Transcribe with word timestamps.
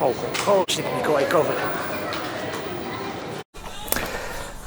Ho, 0.00 0.06
ho, 0.06 0.52
ho, 0.52 0.64
mikołajkowy. 0.98 1.48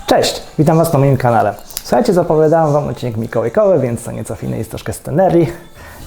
Cześć, 0.07 0.43
witam 0.59 0.77
Was 0.77 0.93
na 0.93 0.99
moim 0.99 1.17
kanale. 1.17 1.53
Słuchajcie, 1.65 2.13
zapowiadałem 2.13 2.73
Wam 2.73 2.87
odcinek 2.87 3.17
mikołajkowy, 3.17 3.79
więc 3.79 4.03
to 4.03 4.11
nieco 4.11 4.35
innej 4.43 4.57
jest 4.59 4.69
troszkę 4.69 4.93
scenerii. 4.93 5.47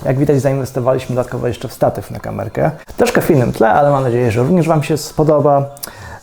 Jak 0.04 0.18
widać 0.18 0.40
zainwestowaliśmy 0.40 1.16
dodatkowo 1.16 1.48
jeszcze 1.48 1.68
w 1.68 1.72
statyw 1.72 2.10
na 2.10 2.20
kamerkę. 2.20 2.70
Troszkę 2.96 3.20
w 3.20 3.30
innym 3.30 3.52
tle, 3.52 3.68
ale 3.72 3.90
mam 3.90 4.02
nadzieję, 4.02 4.30
że 4.30 4.42
również 4.42 4.68
Wam 4.68 4.82
się 4.82 4.96
spodoba. 4.96 5.64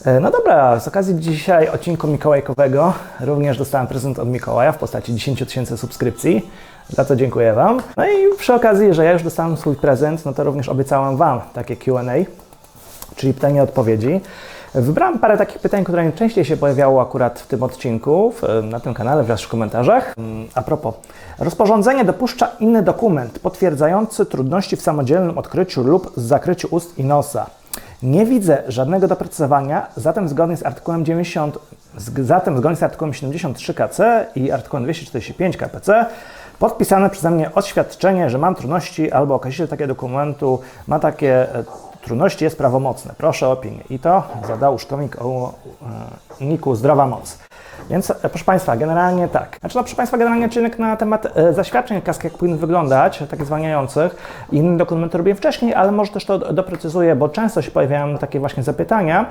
E, 0.06 0.20
No 0.20 0.32
dobra, 0.32 0.80
z 0.80 0.88
okazji 0.88 1.16
dzisiaj 1.20 1.70
odcinku 1.70 2.08
mikołajkowego 2.08 2.94
również 3.20 3.58
dostałem 3.58 3.88
prezent 3.88 4.20
od 4.20 4.28
Mikołaja 4.28 4.72
w 4.72 4.78
postaci 4.78 5.14
10 5.16 5.40
tysięcy 5.40 5.78
subskrypcji. 5.78 6.50
Za 6.90 7.06
to 7.06 7.16
dziękuję 7.16 7.54
Wam. 7.54 7.82
No 7.98 8.06
i 8.06 8.38
przy 8.38 8.54
okazji, 8.54 8.94
że 8.94 9.06
ja 9.06 9.12
już 9.12 9.24
dostałem 9.24 9.58
swój 9.58 9.76
prezent, 9.76 10.26
no 10.26 10.34
to 10.34 10.44
również 10.44 10.70
obiecałem 10.70 11.18
Wam 11.18 11.42
takie 11.54 11.76
Q&A 11.76 12.49
czyli 13.20 13.34
pytanie 13.34 13.64
odpowiedzi. 13.64 14.22
Wybrałem 14.76 15.20
parę 15.20 15.38
takich 15.38 15.60
pytań, 15.60 15.84
które 15.84 16.04
najczęściej 16.04 16.46
się 16.46 16.58
pojawiało 16.58 17.02
akurat 17.02 17.40
w 17.40 17.48
tym 17.48 17.64
odcinku, 17.64 18.34
na 18.64 18.80
tym 18.80 18.94
kanale, 18.94 19.24
wraz 19.24 19.42
w 19.42 19.48
komentarzach. 19.48 20.14
Mm, 20.18 20.48
A 20.56 20.62
propos, 20.62 20.96
rozporządzenie 21.40 22.06
dopuszcza 22.06 22.48
inny 22.60 22.82
dokument 22.84 23.40
potwierdzający 23.40 24.26
trudności 24.26 24.76
w 24.78 24.82
samodzielnym 24.82 25.38
odkryciu 25.38 25.84
lub 25.84 26.12
zakryciu 26.16 26.68
ust 26.72 26.98
i 27.00 27.04
nosa. 27.04 27.46
Nie 28.04 28.26
widzę 28.26 28.64
żadnego 28.68 29.08
doprecyzowania, 29.08 29.88
zatem 29.96 30.30
zgodnie 30.30 30.58
z 30.58 30.66
artykułem 30.66 31.06
90, 31.06 31.60
z- 31.98 32.26
zatem 32.26 32.58
zgodnie 32.58 32.78
z 32.78 32.84
artykułem 32.84 33.14
73 33.14 33.74
KC 33.74 34.00
i 34.36 34.52
artykułem 34.52 34.84
245 34.84 35.58
KPC 35.58 36.06
podpisane 36.60 37.10
przeze 37.10 37.32
mnie 37.32 37.52
oświadczenie, 37.56 38.30
że 38.30 38.38
mam 38.38 38.56
trudności 38.56 39.12
albo 39.12 39.36
okaziciel 39.36 39.68
takiego 39.68 39.88
dokumentu 39.88 40.60
ma 40.88 41.00
takie 41.00 41.56
e, 41.56 41.64
trudności, 42.10 42.44
jest 42.44 42.58
prawomocne. 42.58 43.14
Proszę 43.18 43.48
o 43.48 43.52
opinię. 43.52 43.84
I 43.90 44.00
to 44.00 44.24
zadał 44.48 44.76
użytkownik 44.76 45.22
o 45.22 45.54
e, 46.42 46.46
niku 46.46 46.76
Zdrowa 46.76 47.08
Moc. 47.08 47.38
Więc 47.90 48.12
e, 48.12 48.16
proszę 48.30 48.46
Państwa, 48.46 48.78
generalnie 48.78 49.28
tak. 49.28 49.58
Znaczy, 49.60 49.76
no, 49.76 49.84
proszę 49.84 49.96
Państwa, 49.96 50.18
generalnie 50.18 50.46
odcinek 50.46 50.80
na 50.80 50.98
temat 50.98 51.28
e, 51.38 51.54
zaświadczeń 51.54 52.02
kask, 52.02 52.24
jak 52.24 52.34
powinny 52.34 52.58
wyglądać, 52.58 53.24
takich 53.30 53.46
zwalniających. 53.46 54.16
Inne 54.52 54.78
dokumenty 54.78 55.18
robiłem 55.18 55.38
wcześniej, 55.38 55.74
ale 55.74 55.92
może 55.92 56.12
też 56.12 56.26
to 56.26 56.40
do- 56.40 56.54
doprecyzuję, 56.54 57.16
bo 57.16 57.30
często 57.30 57.62
się 57.62 57.72
pojawiają 57.72 58.18
takie 58.18 58.40
właśnie 58.40 58.64
zapytania. 58.64 59.26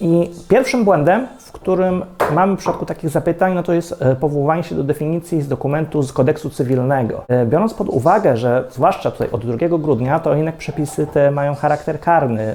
I 0.00 0.30
pierwszym 0.48 0.84
błędem, 0.84 1.26
w 1.38 1.52
którym 1.52 2.04
mamy 2.34 2.56
w 2.56 2.58
przypadku 2.58 2.86
takich 2.86 3.10
zapytań, 3.10 3.54
no 3.54 3.62
to 3.62 3.72
jest 3.72 4.02
e, 4.02 4.16
powoływanie 4.16 4.62
się 4.62 4.74
do 4.74 4.84
definicji 4.84 5.42
z 5.42 5.48
dokumentu 5.48 6.02
z 6.02 6.12
kodeksu 6.12 6.50
cywilnego. 6.50 7.24
Biorąc 7.46 7.74
pod 7.74 7.88
uwagę, 7.88 8.36
że 8.36 8.64
zwłaszcza 8.70 9.10
tutaj 9.10 9.28
od 9.32 9.46
2 9.46 9.78
grudnia, 9.78 10.20
to 10.20 10.34
jednak 10.34 10.56
przepisy 10.56 11.06
te 11.06 11.30
mają 11.30 11.54
charakter 11.54 12.00
karny, 12.00 12.54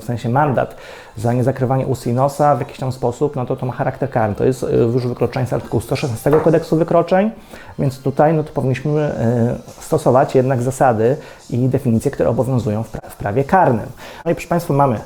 w 0.00 0.04
sensie 0.04 0.28
mandat 0.28 0.76
za 1.16 1.32
niezakrywanie 1.32 1.86
ust 1.86 2.06
i 2.06 2.12
nosa 2.12 2.56
w 2.56 2.60
jakiś 2.60 2.78
tam 2.78 2.92
sposób, 2.92 3.36
no 3.36 3.46
to 3.46 3.56
to 3.56 3.66
ma 3.66 3.72
charakter 3.72 4.10
karny. 4.10 4.34
To 4.34 4.44
jest 4.44 4.66
już 4.92 5.06
wykroczenie 5.06 5.46
z 5.46 5.52
artykułu 5.52 5.80
116 5.80 6.30
kodeksu 6.30 6.76
wykroczeń, 6.76 7.30
więc 7.78 7.98
tutaj 7.98 8.34
no 8.34 8.44
to 8.44 8.52
powinniśmy 8.52 9.00
e, 9.00 9.56
stosować 9.80 10.34
jednak 10.34 10.62
zasady 10.62 11.16
i 11.50 11.68
definicje, 11.68 12.10
które 12.10 12.28
obowiązują 12.28 12.82
w, 12.82 12.92
pra- 12.92 13.10
w 13.10 13.16
prawie 13.16 13.44
karnym. 13.44 13.86
No 14.24 14.30
i 14.30 14.34
proszę 14.34 14.48
Państwa, 14.48 14.74
mamy 14.74 15.00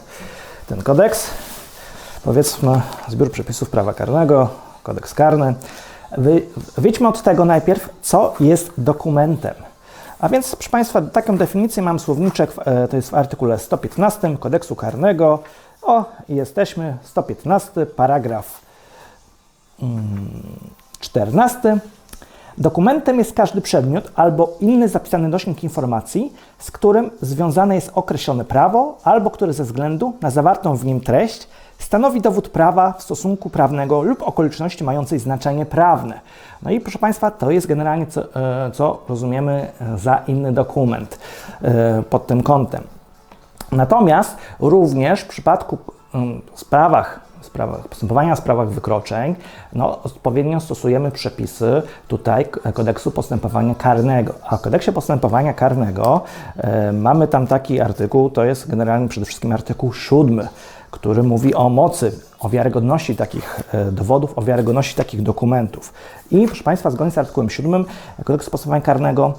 ten 0.67 0.83
kodeks, 0.83 1.31
powiedzmy 2.25 2.81
zbiór 3.09 3.31
przepisów 3.31 3.71
prawa 3.71 3.95
karnego, 3.95 4.49
kodeks 4.83 5.15
karny. 5.15 5.55
Wy, 6.19 6.43
wyjdźmy 6.77 7.09
od 7.09 7.23
tego 7.23 7.45
najpierw, 7.45 7.89
co 8.03 8.35
jest 8.41 8.73
dokumentem. 8.79 9.55
A 10.19 10.29
więc, 10.29 10.57
proszę 10.57 10.71
Państwa, 10.71 11.03
taką 11.03 11.37
definicję 11.37 11.83
mam 11.83 11.99
słowniczek, 11.99 12.51
e, 12.65 12.89
to 12.89 12.97
jest 12.97 13.11
w 13.11 13.15
artykule 13.15 13.59
115 13.59 14.37
kodeksu 14.37 14.77
karnego. 14.77 15.39
O, 15.83 16.05
jesteśmy, 16.29 16.97
115, 17.03 17.87
paragraf 17.87 18.68
14. 21.01 21.79
Dokumentem 22.59 23.19
jest 23.19 23.33
każdy 23.33 23.61
przedmiot 23.61 24.13
albo 24.15 24.57
inny 24.61 24.89
zapisany 24.89 25.29
nośnik 25.29 25.65
informacji, 25.65 26.33
z 26.59 26.71
którym 26.71 27.11
związane 27.21 27.75
jest 27.75 27.91
określone 27.95 28.45
prawo, 28.45 28.99
albo 29.05 29.31
który 29.31 29.53
ze 29.53 29.65
względu 29.65 30.13
na 30.21 30.31
zawartą 30.31 30.77
w 30.77 30.85
nim 30.85 31.01
treść 31.01 31.49
stanowi 31.79 32.21
dowód 32.21 32.49
prawa 32.49 32.93
w 32.93 33.03
stosunku 33.03 33.51
prawnego 33.51 34.03
lub 34.03 34.23
okoliczności 34.23 34.85
mającej 34.85 35.19
znaczenie 35.19 35.67
prawne. 35.67 36.21
No 36.63 36.71
i 36.71 36.81
proszę 36.81 36.99
Państwa, 36.99 37.31
to 37.31 37.51
jest 37.51 37.67
generalnie 37.67 38.07
co, 38.07 38.35
e, 38.35 38.71
co 38.71 39.03
rozumiemy 39.09 39.71
e, 39.81 39.99
za 39.99 40.23
inny 40.27 40.53
dokument 40.53 41.19
e, 41.63 42.03
pod 42.03 42.27
tym 42.27 42.43
kątem. 42.43 42.83
Natomiast 43.73 44.37
również 44.61 45.21
w 45.21 45.29
przypadku 45.29 45.79
mm, 46.15 46.41
sprawach, 46.55 47.21
sprawach 47.59 47.89
postępowania 47.89 48.35
w 48.35 48.39
sprawach 48.39 48.69
wykroczeń, 48.69 49.35
no, 49.73 50.03
odpowiednio 50.03 50.61
stosujemy 50.61 51.11
przepisy 51.11 51.83
tutaj 52.09 52.47
kodeksu 52.75 53.11
postępowania 53.11 53.75
karnego. 53.75 54.35
A 54.49 54.57
w 54.57 54.61
kodeksie 54.61 54.93
postępowania 54.93 55.53
karnego 55.53 56.21
e, 56.57 56.93
mamy 56.93 57.29
tam 57.29 57.47
taki 57.47 57.81
artykuł, 57.81 58.31
to 58.31 58.45
jest 58.45 58.71
generalnie 58.71 59.09
przede 59.09 59.27
wszystkim 59.27 59.53
artykuł 59.53 59.93
7, 59.93 60.49
który 60.91 61.23
mówi 61.23 61.55
o 61.55 61.69
mocy, 61.69 62.13
o 62.41 62.49
wiarygodności 62.49 63.17
takich 63.17 63.61
e, 63.75 63.93
dowodów, 63.93 64.39
o 64.39 64.43
wiarygodności 64.43 64.95
takich 64.95 65.23
dokumentów. 65.23 65.93
I 66.31 66.47
proszę 66.47 66.65
Państwa, 66.65 66.91
zgodnie 66.91 67.11
z 67.11 67.19
artykułem 67.19 67.51
7 67.51 67.85
kodeksu 68.25 68.51
postępowania 68.51 68.83
karnego, 68.83 69.35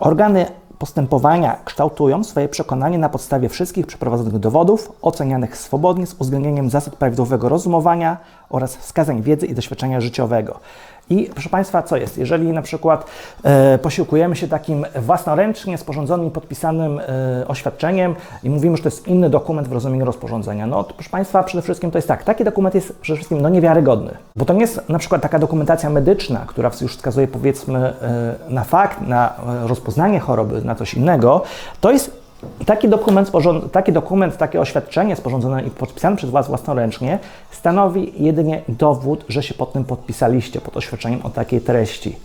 Organy 0.00 0.46
postępowania 0.78 1.56
kształtują 1.64 2.24
swoje 2.24 2.48
przekonanie 2.48 2.98
na 2.98 3.08
podstawie 3.08 3.48
wszystkich 3.48 3.86
przeprowadzonych 3.86 4.38
dowodów, 4.38 4.92
ocenianych 5.02 5.56
swobodnie 5.56 6.06
z 6.06 6.14
uwzględnieniem 6.14 6.70
zasad 6.70 6.96
prawidłowego 6.96 7.48
rozumowania 7.48 8.16
oraz 8.50 8.76
wskazań 8.76 9.22
wiedzy 9.22 9.46
i 9.46 9.54
doświadczenia 9.54 10.00
życiowego. 10.00 10.60
I 11.10 11.30
proszę 11.32 11.48
Państwa, 11.48 11.82
co 11.82 11.96
jest? 11.96 12.18
Jeżeli 12.18 12.52
na 12.52 12.62
przykład 12.62 13.06
e, 13.42 13.78
posiłkujemy 13.78 14.36
się 14.36 14.48
takim 14.48 14.86
własnoręcznie 14.96 15.78
sporządzonym 15.78 16.30
podpisanym 16.30 17.00
e, 17.00 17.48
oświadczeniem 17.48 18.14
i 18.42 18.50
mówimy, 18.50 18.76
że 18.76 18.82
to 18.82 18.88
jest 18.88 19.08
inny 19.08 19.30
dokument 19.30 19.68
w 19.68 19.72
rozumieniu 19.72 20.04
rozporządzenia, 20.04 20.66
no 20.66 20.84
to 20.84 20.94
proszę 20.94 21.10
Państwa, 21.10 21.42
przede 21.42 21.62
wszystkim 21.62 21.90
to 21.90 21.98
jest 21.98 22.08
tak, 22.08 22.24
taki 22.24 22.44
dokument 22.44 22.74
jest 22.74 22.98
przede 22.98 23.16
wszystkim 23.16 23.40
no, 23.40 23.48
niewiarygodny, 23.48 24.14
bo 24.36 24.44
to 24.44 24.52
nie 24.52 24.60
jest 24.60 24.88
na 24.88 24.98
przykład 24.98 25.22
taka 25.22 25.38
dokumentacja 25.38 25.90
medyczna, 25.90 26.44
która 26.46 26.70
już 26.80 26.96
wskazuje 26.96 27.28
powiedzmy 27.28 27.78
e, 27.78 28.34
na 28.48 28.64
fakt, 28.64 29.00
na 29.00 29.34
e, 29.64 29.68
rozpoznanie 29.68 30.20
choroby, 30.20 30.64
na 30.64 30.74
coś 30.74 30.94
innego, 30.94 31.42
to 31.80 31.90
jest 31.90 32.17
Taki 32.66 32.88
dokument, 32.88 33.30
taki 33.72 33.92
dokument, 33.92 34.36
takie 34.36 34.60
oświadczenie 34.60 35.16
sporządzone 35.16 35.62
i 35.62 35.70
podpisane 35.70 36.16
przez 36.16 36.30
Was 36.30 36.48
własnoręcznie 36.48 37.18
stanowi 37.50 38.12
jedynie 38.24 38.62
dowód, 38.68 39.24
że 39.28 39.42
się 39.42 39.54
pod 39.54 39.72
tym 39.72 39.84
podpisaliście, 39.84 40.60
pod 40.60 40.76
oświadczeniem 40.76 41.20
o 41.22 41.30
takiej 41.30 41.60
treści. 41.60 42.16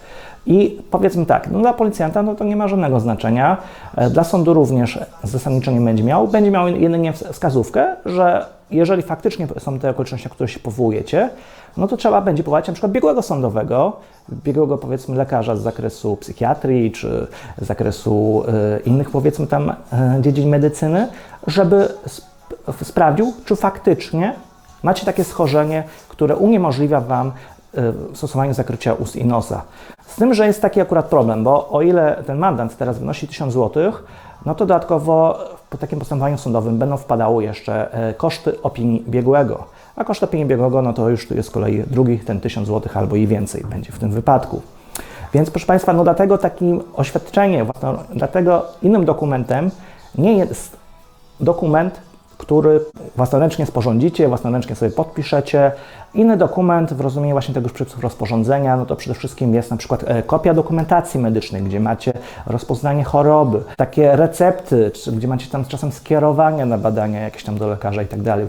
I 0.45 0.81
powiedzmy 0.91 1.25
tak, 1.25 1.51
no 1.51 1.59
dla 1.59 1.73
policjanta 1.73 2.23
no 2.23 2.35
to 2.35 2.43
nie 2.43 2.55
ma 2.55 2.67
żadnego 2.67 2.99
znaczenia, 2.99 3.57
e, 3.95 4.09
dla 4.09 4.23
sądu 4.23 4.53
również 4.53 4.99
zasadniczo 5.23 5.71
nie 5.71 5.81
będzie 5.81 6.03
miał, 6.03 6.27
będzie 6.27 6.51
miał 6.51 6.67
jedynie 6.67 7.11
ws- 7.13 7.31
wskazówkę, 7.33 7.95
że 8.05 8.45
jeżeli 8.73 9.01
faktycznie 9.01 9.47
są 9.59 9.79
te 9.79 9.89
okoliczności, 9.89 10.27
na 10.27 10.33
które 10.35 10.47
się 10.47 10.59
powołujecie, 10.59 11.29
no 11.77 11.87
to 11.87 11.97
trzeba 11.97 12.21
będzie 12.21 12.43
powołać 12.43 12.67
na 12.67 12.73
przykład 12.73 12.91
biegłego 12.91 13.21
sądowego, 13.21 13.93
biegłego 14.31 14.77
powiedzmy 14.77 15.15
lekarza 15.15 15.55
z 15.55 15.61
zakresu 15.61 16.17
psychiatrii 16.17 16.91
czy 16.91 17.27
z 17.61 17.65
zakresu 17.65 18.43
e, 18.47 18.79
innych 18.79 19.09
powiedzmy 19.09 19.47
tam 19.47 19.69
e, 19.69 19.75
dziedzin 20.21 20.49
medycyny, 20.49 21.07
żeby 21.47 21.87
sp- 22.15 22.27
sprawdził, 22.83 23.33
czy 23.45 23.55
faktycznie 23.55 24.35
macie 24.83 25.05
takie 25.05 25.23
schorzenie, 25.23 25.83
które 26.07 26.35
uniemożliwia 26.35 27.01
Wam 27.01 27.31
e, 27.77 27.93
stosowanie 28.13 28.53
zakrycia 28.53 28.93
ust 28.93 29.15
i 29.15 29.25
nosa. 29.25 29.61
Z 30.07 30.15
tym, 30.15 30.33
że 30.33 30.47
jest 30.47 30.61
taki 30.61 30.81
akurat 30.81 31.05
problem, 31.05 31.43
bo 31.43 31.69
o 31.69 31.81
ile 31.81 32.23
ten 32.27 32.37
mandat 32.37 32.77
teraz 32.77 32.99
wynosi 32.99 33.27
1000 33.27 33.53
zł, 33.53 33.93
no 34.45 34.55
to 34.55 34.65
dodatkowo 34.65 35.39
po 35.73 35.77
takim 35.77 35.99
postępowaniu 35.99 36.37
sądowym 36.37 36.77
będą 36.77 36.97
wpadały 36.97 37.43
jeszcze 37.43 37.93
e, 37.93 38.13
koszty 38.13 38.61
opinii 38.61 39.03
biegłego. 39.07 39.65
A 39.95 40.03
koszt 40.03 40.23
opinii 40.23 40.45
biegłego, 40.45 40.81
no 40.81 40.93
to 40.93 41.09
już 41.09 41.27
tu 41.27 41.35
jest 41.35 41.49
z 41.49 41.51
kolei 41.51 41.83
drugi, 41.87 42.19
ten 42.19 42.39
1000 42.39 42.67
zł 42.67 42.91
albo 42.95 43.15
i 43.15 43.27
więcej 43.27 43.63
będzie 43.69 43.91
w 43.91 43.99
tym 43.99 44.11
wypadku. 44.11 44.61
Więc 45.33 45.51
proszę 45.51 45.65
Państwa, 45.65 45.93
no 45.93 46.03
dlatego 46.03 46.37
takim 46.37 46.81
oświadczeniem, 46.95 47.67
własno- 47.67 47.97
dlatego 48.15 48.65
innym 48.81 49.05
dokumentem 49.05 49.71
nie 50.17 50.37
jest 50.37 50.77
dokument, 51.39 52.01
który 52.43 52.79
własnoręcznie 53.15 53.65
sporządzicie, 53.65 54.27
własnoręcznie 54.27 54.75
sobie 54.75 54.91
podpiszecie. 54.91 55.71
Inny 56.13 56.37
dokument 56.37 56.93
w 56.93 57.01
rozumieniu 57.01 57.33
właśnie 57.33 57.53
tego 57.53 57.69
przepisów 57.69 58.03
rozporządzenia, 58.03 58.77
no 58.77 58.85
to 58.85 58.95
przede 58.95 59.13
wszystkim 59.13 59.53
jest 59.53 59.71
na 59.71 59.77
przykład 59.77 60.03
e, 60.07 60.23
kopia 60.23 60.53
dokumentacji 60.53 61.19
medycznej, 61.19 61.61
gdzie 61.61 61.79
macie 61.79 62.13
rozpoznanie 62.45 63.03
choroby, 63.03 63.63
takie 63.77 64.15
recepty, 64.15 64.91
gdzie 65.13 65.27
macie 65.27 65.47
tam 65.47 65.65
czasem 65.65 65.91
skierowania 65.91 66.65
na 66.65 66.77
badania 66.77 67.21
jakieś 67.21 67.43
tam 67.43 67.57
do 67.57 67.67
lekarza 67.67 68.01
i 68.01 68.07
tak 68.07 68.21
dalej. 68.21 68.47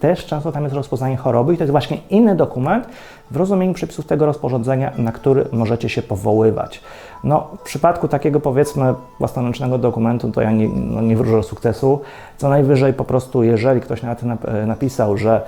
Też 0.00 0.26
często 0.26 0.52
tam 0.52 0.62
jest 0.62 0.74
rozpoznanie 0.74 1.16
choroby 1.16 1.54
i 1.54 1.56
to 1.56 1.62
jest 1.62 1.72
właśnie 1.72 1.98
inny 2.10 2.36
dokument 2.36 2.86
w 3.32 3.36
rozumieniu 3.36 3.74
przepisów 3.74 4.06
tego 4.06 4.26
rozporządzenia, 4.26 4.92
na 4.98 5.12
który 5.12 5.44
możecie 5.52 5.88
się 5.88 6.02
powoływać. 6.02 6.80
No, 7.24 7.48
w 7.58 7.62
przypadku 7.62 8.08
takiego 8.08 8.40
powiedzmy 8.40 8.94
własnoręcznego 9.18 9.78
dokumentu, 9.78 10.30
to 10.30 10.40
ja 10.40 10.50
nie, 10.50 10.68
no, 10.68 11.00
nie 11.00 11.16
wróżę 11.16 11.42
sukcesu. 11.42 12.00
Co 12.38 12.48
najwyżej 12.48 12.94
po 12.94 13.04
prostu, 13.04 13.42
jeżeli 13.42 13.80
ktoś 13.80 14.02
nawet 14.02 14.22
nap- 14.22 14.66
napisał, 14.66 15.16
że 15.16 15.42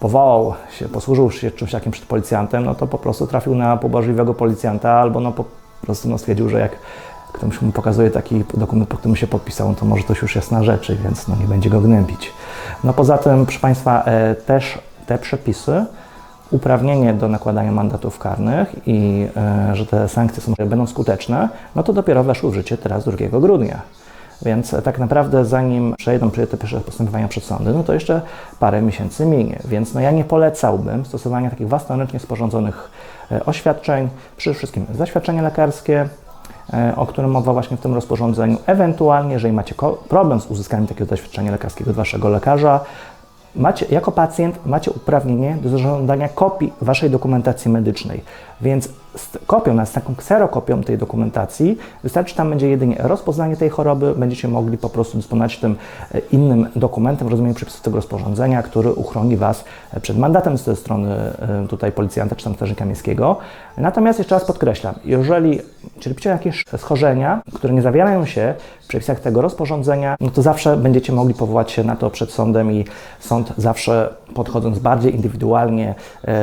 powołał 0.00 0.54
się, 0.70 0.88
posłużył 0.88 1.30
się 1.30 1.50
czymś 1.50 1.72
takim 1.72 1.92
przed 1.92 2.06
policjantem, 2.06 2.64
no 2.64 2.74
to 2.74 2.86
po 2.86 2.98
prostu 2.98 3.26
trafił 3.26 3.54
na 3.54 3.76
pobożliwego 3.76 4.34
policjanta 4.34 4.90
albo 4.90 5.20
no 5.20 5.32
po 5.32 5.44
prostu 5.82 6.08
no, 6.08 6.18
stwierdził, 6.18 6.48
że 6.48 6.60
jak 6.60 6.72
ktoś 7.32 7.62
mu 7.62 7.72
pokazuje 7.72 8.10
taki 8.10 8.44
dokument, 8.54 8.88
po 8.88 8.96
którym 8.96 9.16
się 9.16 9.26
podpisał, 9.26 9.68
no 9.68 9.74
to 9.74 9.86
może 9.86 10.04
to 10.04 10.14
już 10.22 10.36
jasna 10.36 10.62
rzeczy, 10.62 10.96
więc 11.04 11.28
no, 11.28 11.36
nie 11.40 11.46
będzie 11.46 11.70
go 11.70 11.80
gnębić. 11.80 12.32
No 12.84 12.92
poza 12.92 13.18
tym, 13.18 13.46
proszę 13.46 13.60
Państwa, 13.60 14.02
e, 14.04 14.34
też 14.34 14.78
te 15.06 15.18
przepisy, 15.18 15.84
uprawnienie 16.54 17.14
do 17.14 17.28
nakładania 17.28 17.72
mandatów 17.72 18.18
karnych 18.18 18.74
i 18.86 19.26
e, 19.36 19.76
że 19.76 19.86
te 19.86 20.08
sankcje 20.08 20.42
są, 20.42 20.54
będą 20.58 20.86
skuteczne, 20.86 21.48
no 21.74 21.82
to 21.82 21.92
dopiero 21.92 22.24
weszły 22.24 22.50
w 22.50 22.54
życie 22.54 22.78
teraz 22.78 23.04
2 23.04 23.40
grudnia. 23.40 23.82
Więc 24.42 24.74
e, 24.74 24.82
tak 24.82 24.98
naprawdę 24.98 25.44
zanim 25.44 25.94
przejdą 25.96 26.30
te 26.30 26.56
pierwsze 26.56 26.80
postępowania 26.80 27.28
przed 27.28 27.44
sądy, 27.44 27.72
no 27.72 27.82
to 27.82 27.94
jeszcze 27.94 28.20
parę 28.60 28.82
miesięcy 28.82 29.26
minie. 29.26 29.58
Więc 29.64 29.94
no 29.94 30.00
ja 30.00 30.10
nie 30.10 30.24
polecałbym 30.24 31.04
stosowania 31.04 31.50
takich 31.50 31.68
własnoręcznie 31.68 32.20
sporządzonych 32.20 32.90
e, 33.32 33.44
oświadczeń, 33.44 34.08
przede 34.36 34.54
wszystkim 34.54 34.86
zaświadczenie 34.94 35.42
lekarskie, 35.42 36.08
o 36.96 37.06
którym 37.06 37.30
mowa 37.30 37.52
właśnie 37.52 37.76
w 37.76 37.80
tym 37.80 37.94
rozporządzeniu. 37.94 38.58
Ewentualnie, 38.66 39.32
jeżeli 39.32 39.54
macie 39.54 39.74
problem 40.08 40.40
z 40.40 40.46
uzyskaniem 40.46 40.86
takiego 40.86 41.10
zaświadczenia 41.10 41.50
lekarskiego 41.52 41.90
od 41.90 41.96
waszego 41.96 42.28
lekarza, 42.28 42.80
macie, 43.56 43.86
jako 43.90 44.12
pacjent 44.12 44.66
macie 44.66 44.90
uprawnienie 44.90 45.56
do 45.62 45.68
zażądania 45.68 46.28
kopii 46.28 46.72
waszej 46.80 47.10
dokumentacji 47.10 47.70
medycznej. 47.70 48.20
Więc 48.60 48.88
kopią, 49.46 49.86
z 49.86 49.92
taką 49.92 50.14
kserokopią 50.14 50.82
tej 50.82 50.98
dokumentacji, 50.98 51.78
wystarczy 52.02 52.34
tam 52.34 52.50
będzie 52.50 52.68
jedynie 52.68 52.96
rozpoznanie 52.98 53.56
tej 53.56 53.70
choroby, 53.70 54.14
będziecie 54.16 54.48
mogli 54.48 54.78
po 54.78 54.88
prostu 54.88 55.16
dysponować 55.16 55.58
tym 55.58 55.76
e, 56.14 56.18
innym 56.32 56.68
dokumentem. 56.76 57.28
W 57.28 57.30
rozumieniu 57.30 57.54
przepisów 57.54 57.80
tego 57.80 57.96
rozporządzenia, 57.96 58.62
który 58.62 58.92
uchroni 58.92 59.36
Was 59.36 59.64
e, 59.92 60.00
przed 60.00 60.18
mandatem 60.18 60.56
ze 60.56 60.76
strony 60.76 61.14
e, 61.14 61.66
tutaj 61.68 61.92
policjanta 61.92 62.36
czy 62.36 62.44
tam 62.44 62.54
strażnika 62.54 62.84
miejskiego. 62.84 63.36
Natomiast 63.76 64.18
jeszcze 64.18 64.34
raz 64.34 64.44
podkreślam, 64.44 64.94
jeżeli 65.04 65.60
cierpicie 66.00 66.30
jakieś 66.30 66.64
schorzenia, 66.76 67.42
które 67.54 67.74
nie 67.74 67.82
zawierają 67.82 68.26
się 68.26 68.54
w 68.82 68.86
przepisach 68.86 69.20
tego 69.20 69.40
rozporządzenia, 69.40 70.16
no 70.20 70.30
to 70.30 70.42
zawsze 70.42 70.76
będziecie 70.76 71.12
mogli 71.12 71.34
powołać 71.34 71.72
się 71.72 71.84
na 71.84 71.96
to 71.96 72.10
przed 72.10 72.30
sądem 72.30 72.72
i 72.72 72.84
sąd 73.20 73.52
zawsze 73.56 74.14
podchodząc 74.34 74.78
bardziej 74.78 75.14
indywidualnie 75.14 75.94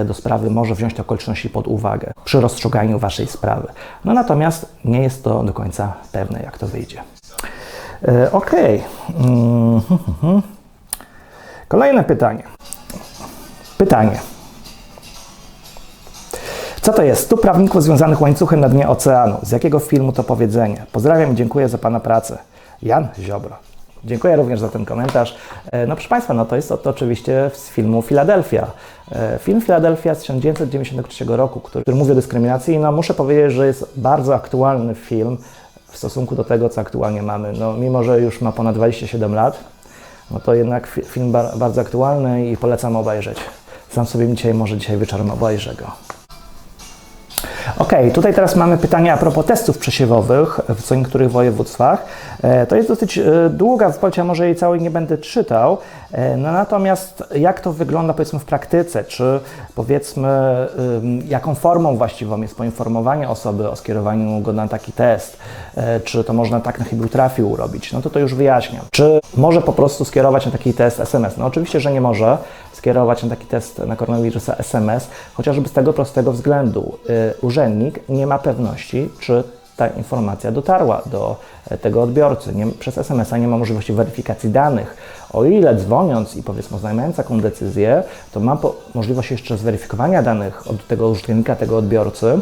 do 0.06 0.14
sprawy 0.14 0.50
może 0.50 0.76
wziąć 0.76 0.94
te 0.94 1.02
okoliczności 1.02 1.50
pod 1.50 1.68
uwagę. 1.68 2.14
Przy 2.26 2.42
rozstrzyganiu 2.62 3.00
Waszej 3.00 3.28
sprawy. 3.28 3.68
No 4.06 4.14
natomiast 4.14 4.66
nie 4.86 5.02
jest 5.02 5.24
to 5.24 5.44
do 5.44 5.54
końca 5.54 5.94
pewne, 6.12 6.44
jak 6.44 6.58
to 6.58 6.68
wyjdzie. 6.68 7.04
E, 8.08 8.32
Okej. 8.32 8.84
Mm, 9.10 9.82
hmm, 9.82 10.00
hmm, 10.06 10.18
hmm. 10.22 10.42
Kolejne 11.68 12.04
pytanie. 12.04 12.44
Pytanie. 13.78 14.20
Co 16.82 16.94
to 16.94 17.04
jest? 17.04 17.26
100 17.26 17.38
prawników 17.38 17.84
związanych 17.84 18.22
łańcuchem 18.22 18.60
na 18.60 18.70
dnie 18.70 18.88
oceanu. 18.88 19.38
Z 19.42 19.52
jakiego 19.52 19.80
filmu 19.80 20.12
to 20.12 20.24
powiedzenie? 20.24 20.86
Pozdrawiam 20.92 21.32
i 21.32 21.36
dziękuję 21.36 21.70
za 21.70 21.78
Pana 21.78 22.00
pracę. 22.00 22.38
Jan 22.82 23.08
Ziobro. 23.20 23.71
Dziękuję 24.06 24.36
również 24.36 24.60
za 24.60 24.70
ten 24.70 24.86
komentarz. 24.86 25.36
E, 25.72 25.88
No 25.88 25.96
proszę 25.96 26.10
Państwa, 26.10 26.34
no 26.34 26.46
to 26.46 26.56
jest 26.56 26.70
to, 26.70 26.80
oczywiście 26.90 27.52
z 27.54 27.70
filmu 27.70 28.02
Filadelfia. 28.02 28.68
E, 29.12 29.40
Film 29.40 29.62
Filadelfia 29.62 30.16
z 30.16 30.20
1993 30.20 31.26
roku, 31.26 31.60
który, 31.60 31.84
który 31.84 31.98
mówi 31.98 32.12
o 32.12 32.16
dyskryminacji. 32.16 32.80
No 32.80 32.92
muszę 32.92 33.14
powiedzieć, 33.14 33.52
że 33.52 33.68
jest 33.68 33.86
bardzo 33.96 34.36
aktualny 34.36 34.96
film 34.96 35.38
w 35.88 35.98
stosunku 35.98 36.36
do 36.36 36.44
tego, 36.44 36.70
co 36.70 36.82
aktualnie 36.82 37.22
mamy. 37.22 37.54
No 37.54 37.74
mimo, 37.74 38.04
że 38.04 38.20
już 38.22 38.42
ma 38.42 38.52
ponad 38.52 38.76
27 38.76 39.34
lat, 39.34 39.60
no 40.32 40.40
to 40.40 40.54
jednak 40.54 40.88
fi- 40.88 41.04
film 41.06 41.32
bar- 41.32 41.58
bardzo 41.58 41.82
aktualny 41.82 42.46
i 42.52 42.58
polecam 42.58 42.96
obejrzeć. 42.96 43.38
Sam 43.90 44.06
sobie 44.06 44.28
dzisiaj, 44.28 44.54
może 44.54 44.78
dzisiaj 44.78 44.98
wieczorem 44.98 45.32
obejrzę 45.32 45.76
go. 45.76 45.86
Ok, 47.80 47.92
tutaj 48.14 48.34
teraz 48.34 48.56
mamy 48.56 48.78
pytanie 48.78 49.14
a 49.14 49.18
propos 49.18 49.46
testów 49.46 49.78
przesiewowych 49.78 50.60
w 50.70 50.84
co 50.84 50.96
niektórych 50.96 51.32
województwach. 51.32 52.06
E, 52.44 52.66
To 52.66 52.76
jest 52.76 52.88
dosyć 52.88 53.18
e, 53.18 53.24
długa 53.50 53.90
wypowiedź, 53.90 54.20
a 54.20 54.24
może 54.24 54.46
jej 54.46 54.56
całej 54.56 54.82
nie 54.82 54.92
będę 54.92 55.18
czytał. 55.18 55.78
E, 56.12 56.38
No 56.38 56.52
natomiast 56.52 57.24
jak 57.36 57.60
to 57.62 57.74
wygląda 57.74 58.14
powiedzmy 58.14 58.40
w 58.40 58.46
praktyce? 58.46 59.04
Czy 59.04 59.40
powiedzmy 59.76 60.30
jaką 61.28 61.56
formą 61.56 61.98
właściwą 61.98 62.42
jest 62.42 62.56
poinformowanie 62.56 63.30
osoby 63.30 63.70
o 63.70 63.76
skierowaniu 63.76 64.42
go 64.42 64.54
na 64.54 64.68
taki 64.68 64.92
test? 64.92 65.38
Czy 66.04 66.24
to 66.24 66.34
można 66.34 66.60
tak 66.60 66.80
na 66.80 66.86
chybił 66.86 67.10
trafił 67.10 67.56
robić? 67.56 67.94
No 67.94 68.02
to 68.02 68.10
to 68.10 68.20
już 68.20 68.36
wyjaśniam. 68.36 68.86
Czy 68.92 69.20
może 69.38 69.62
po 69.62 69.74
prostu 69.74 70.06
skierować 70.06 70.46
na 70.46 70.52
taki 70.52 70.74
test 70.74 71.00
SMS? 71.00 71.38
No 71.38 71.46
oczywiście, 71.46 71.80
że 71.80 71.92
nie 71.92 72.02
może 72.02 72.38
skierować 72.82 73.24
na 73.24 73.30
taki 73.30 73.46
test 73.46 73.80
na 73.80 73.96
koronawirusa 73.96 74.56
SMS, 74.56 75.08
chociażby 75.34 75.70
z 75.70 75.72
tego 75.72 75.94
prostego 75.94 76.32
względu. 76.32 76.98
Y, 77.10 77.34
urzędnik 77.42 78.00
nie 78.10 78.28
ma 78.28 78.40
pewności, 78.40 79.10
czy 79.20 79.44
ta 79.78 79.88
informacja 79.88 80.52
dotarła 80.52 81.02
do 81.06 81.36
e, 81.70 81.78
tego 81.78 82.02
odbiorcy. 82.02 82.56
Nie, 82.56 82.68
przez 82.68 82.98
SMS-a 82.98 83.38
nie 83.38 83.48
ma 83.48 83.58
możliwości 83.58 83.94
weryfikacji 83.94 84.50
danych. 84.50 84.98
O 85.34 85.46
ile 85.46 85.76
dzwoniąc 85.76 86.36
i 86.36 86.44
powiedzmy 86.44 86.78
oznajmiając 86.78 87.16
taką 87.16 87.40
decyzję, 87.40 88.04
to 88.32 88.40
ma 88.40 88.56
po, 88.56 88.76
możliwość 88.96 89.32
jeszcze 89.32 89.58
zweryfikowania 89.58 90.24
danych 90.24 90.68
od 90.68 90.88
tego 90.88 91.10
użytkownika, 91.10 91.56
tego 91.56 91.78
odbiorcy, 91.78 92.40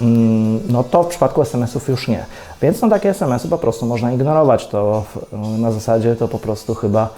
Mm, 0.00 0.60
no 0.68 0.84
to 0.84 1.02
w 1.02 1.08
przypadku 1.08 1.42
SMS-ów 1.42 1.88
już 1.88 2.08
nie. 2.08 2.26
Więc 2.62 2.80
no 2.80 2.88
takie 2.88 3.10
SMS-y 3.10 3.48
po 3.48 3.58
prostu 3.58 3.86
można 3.86 4.12
ignorować. 4.12 4.66
To 4.66 5.04
na 5.58 5.72
zasadzie 5.72 6.16
to 6.16 6.28
po 6.28 6.38
prostu 6.38 6.74
chyba. 6.74 7.08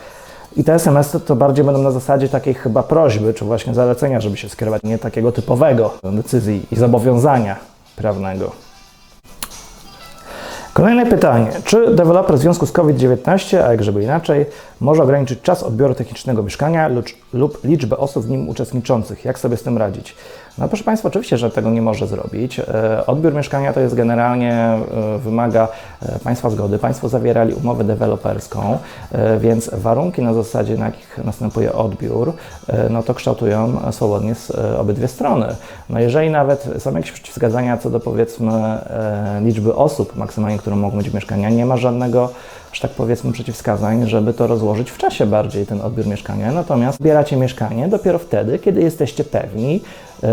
I 0.56 0.64
te 0.64 0.74
SMS-y 0.74 1.20
to 1.20 1.36
bardziej 1.36 1.64
będą 1.64 1.82
na 1.82 1.90
zasadzie 1.90 2.28
takiej 2.28 2.54
chyba 2.54 2.82
prośby, 2.82 3.34
czy 3.34 3.44
właśnie 3.44 3.74
zalecenia, 3.74 4.20
żeby 4.20 4.36
się 4.36 4.48
skierować, 4.48 4.82
nie 4.82 4.98
takiego 4.98 5.32
typowego 5.32 5.94
decyzji 6.02 6.66
i 6.72 6.76
zobowiązania 6.76 7.56
prawnego. 7.96 8.52
Kolejne 10.72 11.06
pytanie. 11.06 11.50
Czy 11.64 11.94
deweloper 11.94 12.36
w 12.36 12.38
związku 12.38 12.66
z 12.66 12.72
COVID-19, 12.72 13.56
a 13.56 13.70
jak 13.70 13.82
żeby 13.82 14.02
inaczej, 14.02 14.46
może 14.80 15.02
ograniczyć 15.02 15.40
czas 15.40 15.62
odbioru 15.62 15.94
technicznego 15.94 16.42
mieszkania 16.42 16.88
lub, 16.88 17.06
lub 17.32 17.64
liczbę 17.64 17.96
osób 17.96 18.26
w 18.26 18.30
nim 18.30 18.48
uczestniczących? 18.48 19.24
Jak 19.24 19.38
sobie 19.38 19.56
z 19.56 19.62
tym 19.62 19.78
radzić? 19.78 20.16
No 20.58 20.68
proszę 20.68 20.84
Państwa, 20.84 21.08
oczywiście, 21.08 21.38
że 21.38 21.50
tego 21.50 21.70
nie 21.70 21.82
może 21.82 22.06
zrobić. 22.06 22.58
E, 22.58 23.06
Odbiór 23.06 23.34
mieszkania 23.34 23.72
to 23.72 23.80
jest 23.80 23.94
generalnie, 23.94 24.52
e, 24.52 24.80
wymaga 25.18 25.68
e, 26.02 26.18
Państwa 26.18 26.50
zgody. 26.50 26.78
Państwo 26.78 27.08
zawierali 27.08 27.54
umowę 27.54 27.84
deweloperską, 27.84 28.78
więc 29.40 29.70
warunki 29.72 30.22
na 30.22 30.34
zasadzie, 30.34 30.76
na 30.76 30.84
jakich 30.84 31.18
następuje 31.24 31.72
odbiór, 31.72 32.32
no 32.90 33.02
to 33.02 33.14
kształtują 33.14 33.80
swobodnie 33.92 34.34
obydwie 34.78 35.08
strony. 35.08 35.46
No 35.90 36.00
jeżeli 36.00 36.30
nawet 36.30 36.68
są 36.78 36.94
jakieś 36.96 37.12
przeciwwskazania 37.12 37.78
co 37.78 37.90
do 37.90 38.00
powiedzmy 38.00 38.78
liczby 39.40 39.74
osób 39.74 40.16
maksymalnie, 40.16 40.58
które 40.58 40.76
mogą 40.76 40.96
mieć 40.96 41.12
mieszkania, 41.12 41.50
nie 41.50 41.66
ma 41.66 41.76
żadnego 41.76 42.30
że 42.72 42.82
tak 42.82 42.90
powiedzmy, 42.90 43.32
przeciwwskazań, 43.32 44.06
żeby 44.06 44.34
to 44.34 44.46
rozłożyć 44.46 44.90
w 44.90 44.98
czasie 44.98 45.26
bardziej 45.26 45.66
ten 45.66 45.80
odbiór 45.80 46.06
mieszkania. 46.06 46.52
Natomiast 46.52 46.98
zbieracie 46.98 47.36
mieszkanie 47.36 47.88
dopiero 47.88 48.18
wtedy, 48.18 48.58
kiedy 48.58 48.82
jesteście 48.82 49.24
pewni, 49.24 49.80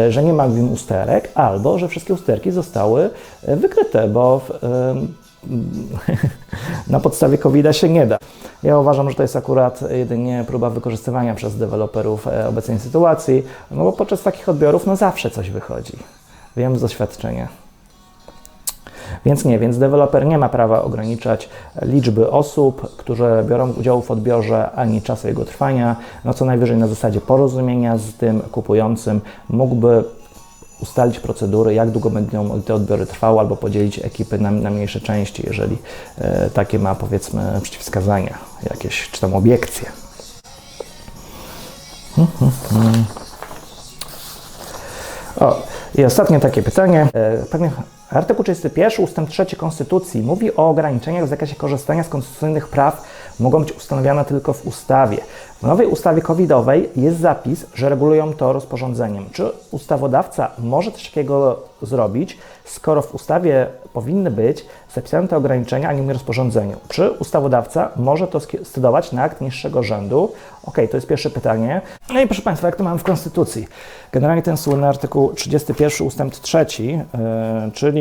że 0.09 0.23
nie 0.23 0.33
ma 0.33 0.47
w 0.47 0.55
nim 0.55 0.71
usterek, 0.71 1.31
albo 1.35 1.79
że 1.79 1.87
wszystkie 1.87 2.13
usterki 2.13 2.51
zostały 2.51 3.09
e, 3.43 3.55
wykryte, 3.55 4.07
bo 4.07 4.39
w, 4.39 4.63
em, 4.63 5.13
na 6.87 6.99
podstawie 6.99 7.37
covid 7.37 7.75
się 7.77 7.89
nie 7.89 8.07
da. 8.07 8.17
Ja 8.63 8.79
uważam, 8.79 9.09
że 9.09 9.15
to 9.15 9.21
jest 9.21 9.35
akurat 9.35 9.91
jedynie 9.91 10.43
próba 10.47 10.69
wykorzystywania 10.69 11.35
przez 11.35 11.57
deweloperów 11.57 12.27
e, 12.27 12.47
obecnej 12.47 12.79
sytuacji, 12.79 13.43
no 13.71 13.83
bo 13.83 13.93
podczas 13.93 14.23
takich 14.23 14.49
odbiorów 14.49 14.85
no 14.85 14.95
zawsze 14.95 15.29
coś 15.29 15.49
wychodzi. 15.49 15.97
Wiem 16.57 16.77
z 16.77 16.81
doświadczenia. 16.81 17.68
Więc 19.25 19.45
nie, 19.45 19.59
więc 19.59 19.77
deweloper 19.77 20.25
nie 20.25 20.37
ma 20.37 20.49
prawa 20.49 20.81
ograniczać 20.81 21.49
liczby 21.81 22.31
osób, 22.31 22.97
które 22.97 23.43
biorą 23.43 23.71
udział 23.71 24.01
w 24.01 24.11
odbiorze, 24.11 24.71
ani 24.71 25.01
czasu 25.01 25.27
jego 25.27 25.45
trwania. 25.45 25.95
No 26.25 26.33
co 26.33 26.45
najwyżej 26.45 26.77
na 26.77 26.87
zasadzie 26.87 27.21
porozumienia 27.21 27.97
z 27.97 28.13
tym 28.13 28.41
kupującym 28.51 29.21
mógłby 29.49 30.03
ustalić 30.81 31.19
procedury, 31.19 31.73
jak 31.73 31.89
długo 31.91 32.09
będą 32.09 32.61
te 32.61 32.73
odbiory 32.73 33.05
trwały, 33.05 33.39
albo 33.39 33.55
podzielić 33.55 33.99
ekipy 33.99 34.37
na, 34.37 34.51
na 34.51 34.69
mniejsze 34.69 35.01
części, 35.01 35.43
jeżeli 35.47 35.77
e, 36.17 36.49
takie 36.49 36.79
ma 36.79 36.95
powiedzmy 36.95 37.59
przeciwwskazania, 37.61 38.37
jakieś 38.69 39.09
czy 39.11 39.21
tam 39.21 39.33
obiekcje. 39.33 39.91
O, 45.39 45.61
i 45.95 46.05
ostatnie 46.05 46.39
takie 46.39 46.63
pytanie. 46.63 47.07
E, 47.13 47.45
Pewnie 47.51 47.71
artykuł 48.11 48.43
31 48.43 49.05
ustęp 49.05 49.29
3 49.29 49.45
Konstytucji 49.55 50.21
mówi 50.21 50.55
o 50.55 50.69
ograniczeniach 50.69 51.25
w 51.25 51.29
zakresie 51.29 51.55
korzystania 51.55 52.03
z 52.03 52.09
konstytucyjnych 52.09 52.67
praw 52.67 53.03
mogą 53.39 53.59
być 53.59 53.71
ustanowione 53.71 54.25
tylko 54.25 54.53
w 54.53 54.65
ustawie. 54.65 55.17
W 55.59 55.63
nowej 55.63 55.87
ustawie 55.87 56.21
covidowej 56.21 56.89
jest 56.95 57.19
zapis, 57.19 57.65
że 57.75 57.89
regulują 57.89 58.33
to 58.33 58.53
rozporządzeniem. 58.53 59.25
Czy 59.31 59.51
ustawodawca 59.71 60.51
może 60.59 60.91
coś 60.91 61.09
takiego 61.09 61.59
zrobić, 61.81 62.37
skoro 62.65 63.01
w 63.01 63.15
ustawie 63.15 63.67
powinny 63.93 64.31
być 64.31 64.65
zapisane 64.95 65.27
te 65.27 65.37
ograniczenia, 65.37 65.89
a 65.89 65.93
nie 65.93 66.03
w 66.03 66.09
rozporządzeniu? 66.09 66.77
Czy 66.87 67.11
ustawodawca 67.11 67.89
może 67.95 68.27
to 68.27 68.39
scydować 68.39 69.11
na 69.11 69.23
akt 69.23 69.41
niższego 69.41 69.83
rzędu? 69.83 70.31
Ok, 70.63 70.75
to 70.91 70.97
jest 70.97 71.07
pierwsze 71.07 71.29
pytanie. 71.29 71.81
No 72.13 72.21
i 72.21 72.27
proszę 72.27 72.41
Państwa, 72.41 72.67
jak 72.67 72.75
to 72.75 72.83
mamy 72.83 72.99
w 72.99 73.03
Konstytucji? 73.03 73.67
Generalnie 74.11 74.41
ten 74.41 74.57
słynny 74.57 74.87
artykuł 74.87 75.33
31 75.33 76.07
ustęp 76.07 76.35
3, 76.35 76.65
yy, 76.81 77.01
czyli 77.73 77.98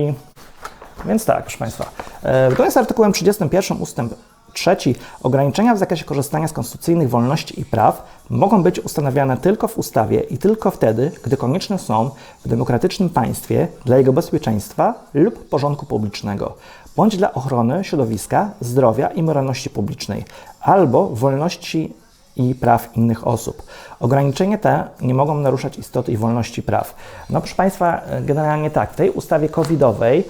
więc 1.05 1.25
tak, 1.25 1.43
proszę 1.43 1.59
Państwa, 1.59 1.91
e, 2.23 2.51
zgodnie 2.51 2.73
z 2.73 2.77
artykułem 2.77 3.13
31 3.13 3.79
ustęp 3.83 4.15
3 4.53 4.77
ograniczenia 5.23 5.75
w 5.75 5.79
zakresie 5.79 6.05
korzystania 6.05 6.49
z 6.49 6.53
konstytucyjnych 6.53 7.11
wolności 7.11 7.61
i 7.61 7.65
praw 7.65 8.23
mogą 8.31 8.63
być 8.63 8.81
ustanawiane 8.81 9.37
tylko 9.37 9.69
w 9.69 9.79
ustawie 9.79 10.21
i 10.21 10.39
tylko 10.39 10.71
wtedy, 10.71 11.11
gdy 11.25 11.37
konieczne 11.37 11.79
są 11.79 12.11
w 12.45 12.49
demokratycznym 12.49 13.11
państwie 13.11 13.69
dla 13.85 13.99
jego 13.99 14.13
bezpieczeństwa 14.13 14.95
lub 15.15 15.49
porządku 15.49 15.87
publicznego, 15.87 16.55
bądź 16.97 17.17
dla 17.17 17.35
ochrony 17.35 17.85
środowiska, 17.85 18.51
zdrowia 18.61 19.09
i 19.09 19.23
moralności 19.23 19.71
publicznej, 19.71 20.25
albo 20.61 21.09
wolności 21.09 21.93
i 22.39 22.55
praw 22.55 22.97
innych 22.97 23.27
osób. 23.27 23.63
Ograniczenia 24.01 24.59
te 24.59 24.85
nie 25.01 25.15
mogą 25.15 25.35
naruszać 25.35 25.79
istoty 25.79 26.13
i 26.13 26.17
wolności 26.17 26.63
praw. 26.63 26.95
No 27.31 27.41
proszę 27.41 27.55
Państwa, 27.55 28.01
generalnie 28.21 28.71
tak, 28.71 28.93
w 28.93 28.97
tej 28.97 29.11
ustawie 29.11 29.49
covidowej 29.49 30.25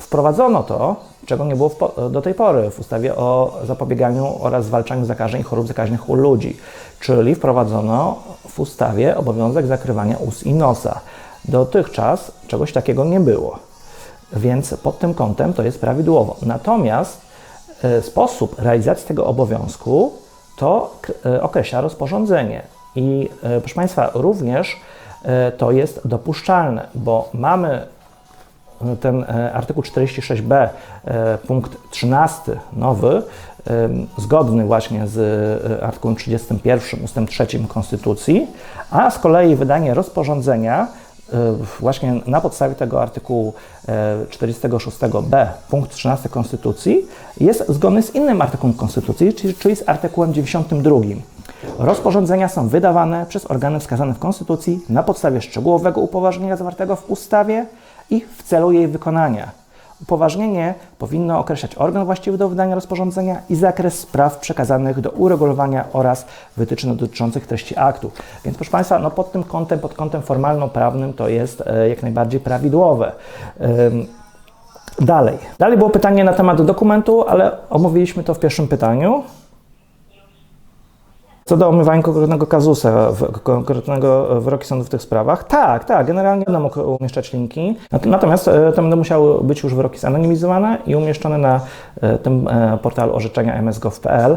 Wprowadzono 0.00 0.62
to, 0.62 0.96
czego 1.26 1.44
nie 1.44 1.56
było 1.56 1.70
do 2.10 2.22
tej 2.22 2.34
pory 2.34 2.70
w 2.70 2.80
ustawie 2.80 3.16
o 3.16 3.58
zapobieganiu 3.64 4.38
oraz 4.40 4.64
zwalczaniu 4.64 5.04
zakażeń 5.04 5.40
i 5.40 5.44
chorób 5.44 5.66
zakaźnych 5.66 6.08
u 6.08 6.14
ludzi, 6.14 6.56
czyli 7.00 7.34
wprowadzono 7.34 8.18
w 8.48 8.60
ustawie 8.60 9.16
obowiązek 9.16 9.66
zakrywania 9.66 10.16
ust 10.16 10.46
i 10.46 10.54
nosa. 10.54 11.00
Dotychczas 11.44 12.32
czegoś 12.46 12.72
takiego 12.72 13.04
nie 13.04 13.20
było, 13.20 13.58
więc 14.32 14.74
pod 14.74 14.98
tym 14.98 15.14
kątem 15.14 15.52
to 15.52 15.62
jest 15.62 15.80
prawidłowo. 15.80 16.36
Natomiast 16.42 17.20
e, 17.82 18.02
sposób 18.02 18.58
realizacji 18.58 19.06
tego 19.08 19.26
obowiązku 19.26 20.12
to 20.62 20.96
e, 21.26 21.42
określa 21.42 21.80
rozporządzenie. 21.80 22.62
I 22.96 23.28
e, 23.42 23.60
proszę 23.60 23.74
Państwa, 23.74 24.10
również 24.14 24.76
to 25.58 25.70
jest 25.70 26.08
dopuszczalne, 26.08 26.86
bo 26.94 27.28
mamy 27.34 27.86
ten 29.00 29.24
e, 29.24 29.52
artykuł 29.52 29.82
46b, 29.82 30.68
e, 31.04 31.38
punkt 31.38 31.90
13, 31.90 32.60
nowy, 32.72 33.22
zgodny 34.18 34.64
właśnie 34.64 35.06
z 35.06 35.18
e, 35.80 35.84
artykułem 35.84 36.16
31 36.16 37.04
ustęp 37.04 37.30
3 37.30 37.46
Konstytucji, 37.68 38.46
a 38.90 39.10
z 39.10 39.18
kolei 39.18 39.56
wydanie 39.56 39.94
rozporządzenia 39.94 40.88
właśnie 41.80 42.20
na 42.26 42.40
podstawie 42.40 42.74
tego 42.74 43.02
artykułu 43.02 43.54
46b, 44.30 45.46
punkt 45.70 45.90
13 45.90 46.28
Konstytucji, 46.28 47.06
jest 47.40 47.64
zgodny 47.68 48.02
z 48.02 48.14
innym 48.14 48.42
artykułem 48.42 48.74
Konstytucji, 48.74 49.34
czyli 49.58 49.76
z 49.76 49.88
artykułem 49.88 50.34
92. 50.34 50.96
Rozporządzenia 51.78 52.48
są 52.48 52.68
wydawane 52.68 53.26
przez 53.26 53.50
organy 53.50 53.80
wskazane 53.80 54.14
w 54.14 54.18
Konstytucji 54.18 54.80
na 54.88 55.02
podstawie 55.02 55.40
szczegółowego 55.40 56.00
upoważnienia 56.00 56.56
zawartego 56.56 56.96
w 56.96 57.10
ustawie 57.10 57.66
i 58.10 58.24
w 58.36 58.42
celu 58.42 58.72
jej 58.72 58.88
wykonania. 58.88 59.61
Upoważnienie 60.02 60.74
powinno 60.98 61.38
określać 61.38 61.74
organ 61.74 62.04
właściwy 62.04 62.38
do 62.38 62.48
wydania 62.48 62.74
rozporządzenia 62.74 63.42
i 63.50 63.54
zakres 63.54 63.98
spraw 63.98 64.38
przekazanych 64.38 65.00
do 65.00 65.10
uregulowania 65.10 65.84
oraz 65.92 66.26
wytycznych 66.56 66.96
dotyczących 66.96 67.46
treści 67.46 67.78
aktu. 67.78 68.10
Więc 68.44 68.56
proszę 68.56 68.70
Państwa, 68.70 68.98
no 68.98 69.10
pod 69.10 69.32
tym 69.32 69.44
kątem, 69.44 69.78
pod 69.78 69.94
kątem 69.94 70.22
formalno-prawnym 70.22 71.12
to 71.12 71.28
jest 71.28 71.62
e, 71.66 71.88
jak 71.88 72.02
najbardziej 72.02 72.40
prawidłowe. 72.40 73.12
Dalej. 74.98 75.38
Dalej 75.58 75.78
było 75.78 75.90
pytanie 75.90 76.24
na 76.24 76.32
temat 76.32 76.62
dokumentu, 76.62 77.28
ale 77.28 77.56
omówiliśmy 77.70 78.24
to 78.24 78.34
w 78.34 78.38
pierwszym 78.38 78.68
pytaniu. 78.68 79.22
Co 81.52 81.56
do 81.56 81.68
omywania 81.68 82.02
konkretnego 82.02 82.46
kazusa, 82.46 83.12
konkretnego 83.42 84.40
wyroki 84.40 84.66
sądu 84.66 84.84
w 84.84 84.88
tych 84.88 85.02
sprawach, 85.02 85.44
tak, 85.44 85.84
tak, 85.84 86.06
generalnie 86.06 86.44
będę 86.44 86.60
mógł 86.60 86.80
umieszczać 87.00 87.32
linki. 87.32 87.76
Natomiast 88.06 88.48
e, 88.48 88.72
to 88.72 88.82
będą 88.82 88.96
musiały 88.96 89.44
być 89.44 89.62
już 89.62 89.74
wyroki 89.74 89.98
zanonimizowane 89.98 90.78
i 90.86 90.96
umieszczone 90.96 91.38
na 91.38 91.60
e, 92.00 92.18
tym 92.18 92.48
e, 92.48 92.78
portalu 92.82 93.14
orzeczenia 93.14 93.62
msgov.pl, 93.62 94.36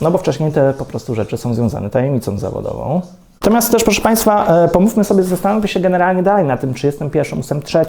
no 0.00 0.10
bo 0.10 0.18
wcześniej 0.18 0.52
te 0.52 0.74
po 0.78 0.84
prostu 0.84 1.14
rzeczy 1.14 1.36
są 1.36 1.54
związane 1.54 1.90
tajemnicą 1.90 2.38
zawodową. 2.38 3.00
Natomiast 3.44 3.72
też, 3.72 3.84
proszę 3.84 4.00
Państwa, 4.00 4.64
e, 4.64 4.68
pomówmy 4.68 5.04
sobie, 5.04 5.22
zastanówmy 5.22 5.68
się 5.68 5.80
generalnie 5.80 6.22
dalej 6.22 6.44
na 6.44 6.56
tym 6.56 6.74
31 6.74 7.38
ustęp 7.38 7.64
3, 7.64 7.84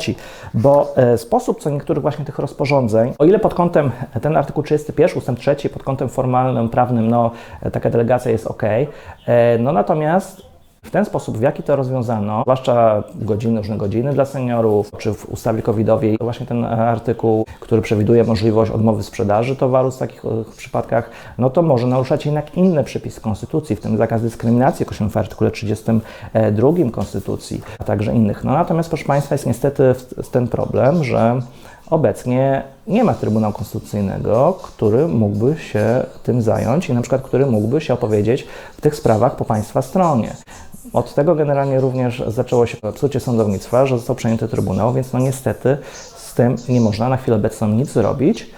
bo 0.53 0.93
e, 0.97 1.17
sposób 1.17 1.61
co 1.61 1.69
niektórych 1.69 2.01
właśnie 2.01 2.25
tych 2.25 2.39
rozporządzeń, 2.39 3.13
o 3.19 3.25
ile 3.25 3.39
pod 3.39 3.53
kątem, 3.53 3.91
ten 4.21 4.37
artykuł 4.37 4.63
31 4.63 5.17
ustęp 5.17 5.39
3, 5.39 5.55
pod 5.73 5.83
kątem 5.83 6.09
formalnym, 6.09 6.69
prawnym, 6.69 7.07
no 7.07 7.31
taka 7.73 7.89
delegacja 7.89 8.31
jest 8.31 8.47
ok, 8.47 8.63
e, 8.63 9.57
no 9.57 9.71
natomiast 9.71 10.54
w 10.85 10.91
ten 10.91 11.05
sposób, 11.05 11.37
w 11.37 11.41
jaki 11.41 11.63
to 11.63 11.75
rozwiązano, 11.75 12.41
zwłaszcza 12.41 13.03
godziny, 13.15 13.57
różne 13.57 13.77
godziny 13.77 14.13
dla 14.13 14.25
seniorów, 14.25 14.91
czy 14.97 15.13
w 15.13 15.29
ustawie 15.29 15.61
covidowej, 15.61 16.17
właśnie 16.21 16.45
ten 16.45 16.65
artykuł, 16.65 17.45
który 17.59 17.81
przewiduje 17.81 18.23
możliwość 18.23 18.71
odmowy 18.71 19.03
sprzedaży 19.03 19.55
towaru 19.55 19.91
w 19.91 19.97
takich 19.97 20.23
przypadkach, 20.57 21.09
no 21.37 21.49
to 21.49 21.61
może 21.61 21.87
naruszać 21.87 22.25
jednak 22.25 22.57
inne 22.57 22.83
przepisy 22.83 23.21
Konstytucji, 23.21 23.75
w 23.75 23.81
tym 23.81 23.97
zakaz 23.97 24.21
dyskryminacji 24.21 24.85
określony 24.85 25.11
w 25.11 25.17
artykule 25.17 25.51
32 25.51 26.71
Konstytucji, 26.91 27.61
a 27.79 27.83
także 27.83 28.13
innych. 28.13 28.43
No 28.43 28.53
natomiast, 28.53 28.89
proszę 28.89 29.05
Państwa, 29.05 29.35
jest 29.35 29.45
niestety 29.45 29.95
ten 30.31 30.47
problem, 30.47 31.03
że 31.03 31.41
Obecnie 31.89 32.63
nie 32.87 33.03
ma 33.03 33.13
Trybunału 33.13 33.53
Konstytucyjnego, 33.53 34.57
który 34.63 35.07
mógłby 35.07 35.55
się 35.57 36.05
tym 36.23 36.41
zająć 36.41 36.89
i 36.89 36.93
na 36.93 37.01
przykład 37.01 37.21
który 37.21 37.45
mógłby 37.45 37.81
się 37.81 37.93
opowiedzieć 37.93 38.47
w 38.77 38.81
tych 38.81 38.95
sprawach 38.95 39.35
po 39.35 39.45
Państwa 39.45 39.81
stronie. 39.81 40.35
Od 40.93 41.13
tego 41.13 41.35
generalnie 41.35 41.79
również 41.79 42.23
zaczęło 42.27 42.65
się 42.65 42.77
psucie 42.93 43.19
sądownictwa, 43.19 43.85
że 43.85 43.97
został 43.97 44.15
przejęty 44.15 44.47
Trybunał, 44.47 44.93
więc 44.93 45.13
no 45.13 45.19
niestety 45.19 45.77
z 46.15 46.33
tym 46.33 46.55
nie 46.69 46.81
można 46.81 47.09
na 47.09 47.17
chwilę 47.17 47.37
obecną 47.37 47.67
nic 47.67 47.89
zrobić. 47.89 48.49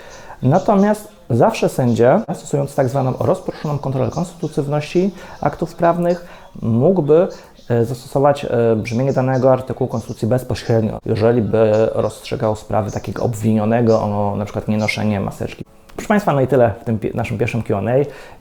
Natomiast 0.41 1.07
zawsze 1.29 1.69
sędzia, 1.69 2.24
stosując 2.34 2.75
tak 2.75 2.89
zwaną 2.89 3.13
rozproszoną 3.19 3.77
kontrolę 3.77 4.12
konstytucyjności 4.12 5.12
aktów 5.41 5.75
prawnych, 5.75 6.25
mógłby 6.62 7.27
e, 7.69 7.86
zastosować 7.86 8.46
e, 8.46 8.75
brzmienie 8.75 9.13
danego 9.13 9.51
artykułu 9.51 9.88
Konstytucji 9.88 10.27
bezpośrednio, 10.27 11.00
jeżeli 11.05 11.41
by 11.41 11.89
rozstrzygał 11.93 12.55
sprawy 12.55 12.91
takiego 12.91 13.24
obwinionego 13.24 14.01
o 14.01 14.36
na 14.36 14.46
przykład 14.46 14.67
nienoszenie 14.67 15.19
maseczki. 15.19 15.65
Proszę 15.98 16.08
Państwa, 16.08 16.34
no 16.34 16.42
i 16.42 16.48
tyle 16.48 16.74
w 16.82 16.84
tym 16.84 17.00
naszym 17.13 17.38
pierwszym 17.38 17.63
QA. 17.63 17.82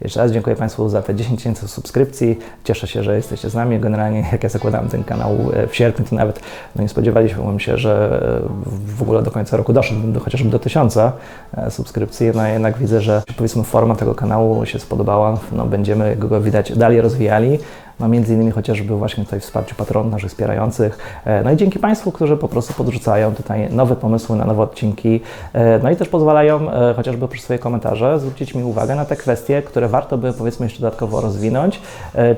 Jeszcze 0.01 0.21
raz 0.21 0.33
dziękuję 0.33 0.57
Państwu 0.57 0.89
za 0.89 1.03
te 1.03 1.15
10 1.15 1.39
tysięcy 1.39 1.69
subskrypcji. 1.69 2.39
Cieszę 2.65 2.87
się, 2.87 3.03
że 3.03 3.17
jesteście 3.17 3.51
z 3.51 3.55
nami. 3.55 3.81
Generalnie, 3.81 4.25
jak 4.33 4.43
ja 4.43 4.49
zakładałem 4.49 4.89
ten 4.89 5.05
kanał 5.05 5.37
e, 5.53 5.67
w 5.67 5.77
sierpniu, 5.77 6.05
to 6.11 6.17
nawet 6.17 6.41
no 6.77 6.83
nie 6.83 6.89
spodziewaliśmy 6.89 7.61
się, 7.61 7.79
że 7.79 8.21
w 8.67 9.03
ogóle 9.03 9.23
do 9.23 9.31
końca 9.31 9.57
roku 9.57 9.73
doszedł 9.73 10.01
do, 10.13 10.21
chociażby 10.21 10.51
do 10.51 10.59
tysiąca 10.59 11.13
e, 11.57 11.71
subskrypcji. 11.71 12.31
No 12.35 12.47
jednak 12.47 12.79
widzę, 12.79 13.01
że 13.01 13.23
powiedzmy 13.37 13.65
forma 13.65 13.97
tego 13.97 14.15
kanału 14.15 14.67
się 14.67 14.79
spodobała. 14.79 15.39
No, 15.53 15.67
będziemy 15.67 16.17
go 16.17 16.41
widać 16.41 16.79
dalej 16.79 17.01
rozwijali 17.01 17.59
no 18.01 18.09
między 18.09 18.35
innymi 18.35 18.51
chociażby 18.51 18.97
właśnie 18.97 19.25
tutaj 19.25 19.41
wsparciu 19.41 19.75
patronów 19.75 20.13
naszych 20.13 20.31
wspierających. 20.31 20.99
E, 21.25 21.43
no 21.43 21.51
i 21.51 21.57
dzięki 21.57 21.79
Państwu, 21.79 22.13
którzy 22.13 22.37
po 22.37 22.49
prostu 22.49 22.75
podrzucają 22.75 23.35
tutaj 23.35 23.71
nowe 23.71 23.97
pomysły 23.97 24.37
na 24.37 24.45
nowe 24.45 24.63
odcinki, 24.63 25.21
e, 25.53 25.79
no 25.79 25.91
i 25.91 25.97
też 25.97 26.09
pozwalają 26.09 26.71
e, 26.71 26.95
chociażby 26.95 27.29
przez 27.29 27.43
swoje 27.45 27.59
komentarze 27.59 28.21
zwrócić 28.21 28.55
mi 28.55 28.65
uwagę 28.65 28.95
na 28.95 29.05
te 29.05 29.17
kwestie, 29.17 29.63
które 29.63 29.89
warto 29.89 30.19
by 30.19 30.33
powiedzmy 30.33 30.67
jeszcze 30.67 30.81
dodatkowo 30.81 31.21
rozwinąć, 31.21 31.81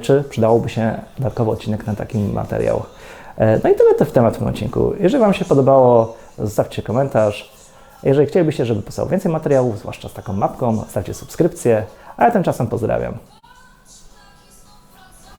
czy 0.00 0.25
przydałoby 0.31 0.69
się 0.69 0.99
dodatkowy 1.19 1.50
odcinek 1.50 1.87
na 1.87 1.95
taki 1.95 2.19
materiał. 2.19 2.83
No 3.65 3.71
i 3.71 3.75
tyle 3.75 3.95
w 4.07 4.12
temat 4.12 4.35
w 4.35 4.38
tym 4.38 4.47
odcinku. 4.47 4.93
Jeżeli 5.00 5.21
Wam 5.21 5.35
się 5.35 5.45
podobało, 5.45 6.17
zostawcie 6.38 6.83
komentarz. 6.83 7.53
Jeżeli 8.03 8.27
chcielibyście, 8.27 8.67
żeby 8.67 8.83
powstało 8.83 9.09
więcej 9.09 9.33
materiałów, 9.33 9.79
zwłaszcza 9.79 10.09
z 10.09 10.12
taką 10.12 10.33
mapką, 10.33 10.85
stawcie 10.88 11.15
subskrypcję, 11.15 11.83
a 12.17 12.25
ja 12.25 12.31
tymczasem 12.31 12.67
pozdrawiam. 12.67 13.38